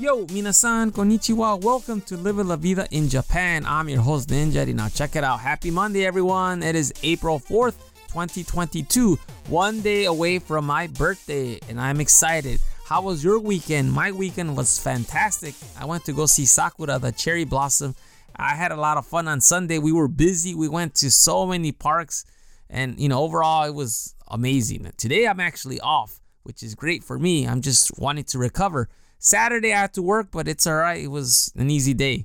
[0.00, 1.62] Yo, minasan, konnichiwa.
[1.62, 3.66] Welcome to Live La Vida in Japan.
[3.66, 4.66] I'm your host, Ninja.
[4.74, 5.40] Now, check it out.
[5.40, 6.62] Happy Monday, everyone.
[6.62, 7.76] It is April 4th,
[8.08, 9.18] 2022.
[9.48, 12.60] One day away from my birthday, and I'm excited.
[12.86, 13.92] How was your weekend?
[13.92, 15.54] My weekend was fantastic.
[15.78, 17.94] I went to go see Sakura, the cherry blossom.
[18.34, 19.78] I had a lot of fun on Sunday.
[19.78, 20.54] We were busy.
[20.54, 22.24] We went to so many parks,
[22.70, 24.90] and you know, overall, it was amazing.
[24.96, 27.46] Today, I'm actually off, which is great for me.
[27.46, 28.88] I'm just wanting to recover.
[29.20, 31.04] Saturday, I had to work, but it's all right.
[31.04, 32.24] It was an easy day.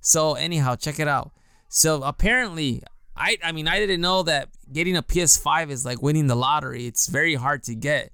[0.00, 1.32] So, anyhow, check it out.
[1.68, 2.82] So, apparently,
[3.16, 6.86] I, I mean, I didn't know that getting a PS5 is like winning the lottery.
[6.86, 8.12] It's very hard to get.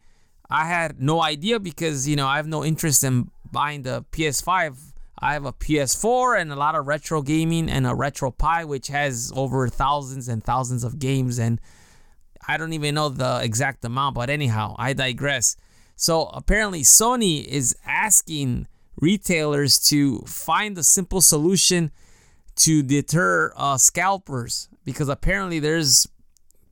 [0.49, 4.93] I had no idea because, you know, I have no interest in buying the PS5.
[5.19, 9.33] I have a PS4 and a lot of retro gaming and a RetroPie, which has
[9.35, 11.41] over thousands and thousands of games.
[11.41, 11.61] And
[12.47, 15.57] I don't even know the exact amount, but anyhow, I digress.
[16.03, 21.93] So apparently, Sony is asking retailers to find a simple solution
[22.57, 26.09] to deter uh, scalpers because apparently there's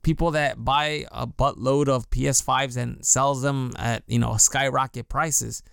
[0.03, 5.63] people that buy a buttload of PS5s and sells them at you know skyrocket prices.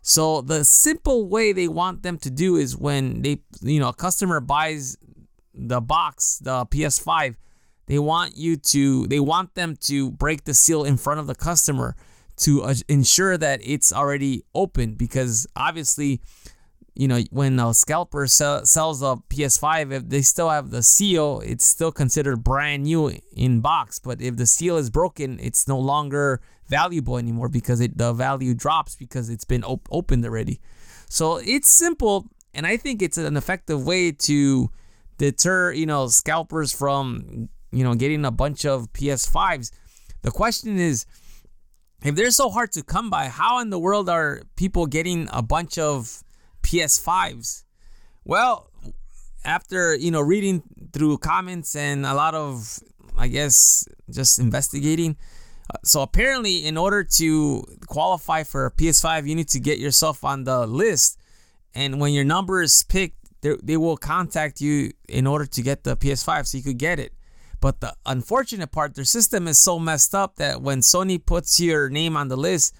[0.00, 3.94] So the simple way they want them to do is when they you know a
[3.94, 4.96] customer buys
[5.52, 7.36] the box, the PS5,
[7.88, 11.34] they want you to they want them to break the seal in front of the
[11.34, 11.94] customer
[12.38, 16.20] to uh, ensure that it's already open because obviously
[16.94, 21.40] you know, when a scalper sell, sells a PS5, if they still have the seal,
[21.44, 23.98] it's still considered brand new in box.
[23.98, 28.54] But if the seal is broken, it's no longer valuable anymore because it the value
[28.54, 30.60] drops because it's been op- opened already.
[31.08, 34.70] So it's simple, and I think it's an effective way to
[35.18, 39.70] deter you know scalpers from you know getting a bunch of PS5s.
[40.22, 41.06] The question is.
[42.04, 45.40] If they're so hard to come by, how in the world are people getting a
[45.40, 46.24] bunch of
[46.62, 47.62] PS5s.
[48.24, 48.70] Well,
[49.44, 50.62] after you know reading
[50.92, 52.80] through comments and a lot of
[53.16, 55.16] I guess just investigating.
[55.72, 60.24] Uh, so apparently, in order to qualify for a PS5, you need to get yourself
[60.24, 61.18] on the list,
[61.74, 65.96] and when your number is picked, they will contact you in order to get the
[65.96, 67.12] PS5, so you could get it.
[67.62, 71.88] But the unfortunate part, their system is so messed up that when Sony puts your
[71.88, 72.74] name on the list,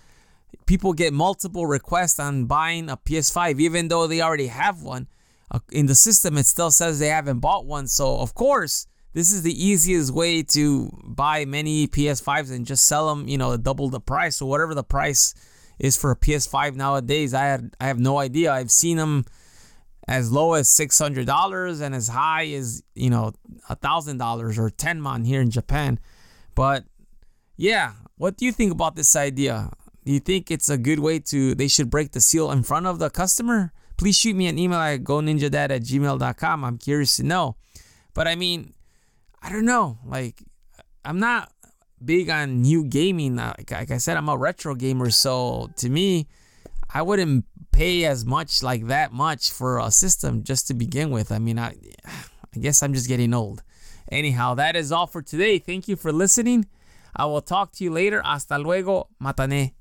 [0.66, 5.06] people get multiple requests on buying a PS5, even though they already have one.
[5.52, 7.86] Uh, in the system, it still says they haven't bought one.
[7.86, 13.08] So, of course, this is the easiest way to buy many PS5s and just sell
[13.14, 15.32] them, you know, double the price or whatever the price
[15.78, 17.34] is for a PS5 nowadays.
[17.34, 18.52] I had I have no idea.
[18.52, 19.26] I've seen them
[20.08, 23.32] as low as six hundred dollars and as high as you know
[23.68, 25.98] a thousand dollars or tenman here in Japan.
[26.54, 26.84] But
[27.56, 29.70] yeah, what do you think about this idea?
[30.04, 32.86] Do you think it's a good way to, they should break the seal in front
[32.86, 33.72] of the customer?
[33.96, 36.64] Please shoot me an email at goninjadad at gmail.com.
[36.64, 37.56] I'm curious to know.
[38.14, 38.74] But I mean,
[39.40, 39.98] I don't know.
[40.04, 40.42] Like,
[41.04, 41.52] I'm not
[42.04, 43.36] big on new gaming.
[43.36, 45.10] Like, like I said, I'm a retro gamer.
[45.10, 46.26] So to me,
[46.92, 51.32] I wouldn't pay as much like that much for a system just to begin with.
[51.32, 51.74] I mean, I,
[52.54, 53.62] I guess I'm just getting old.
[54.10, 55.58] Anyhow, that is all for today.
[55.58, 56.66] Thank you for listening.
[57.16, 58.22] I will talk to you later.
[58.22, 59.08] Hasta luego.
[59.20, 59.72] Matane.